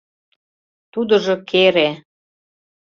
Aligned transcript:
Тудыжо 0.93 1.35
кере. 1.51 1.89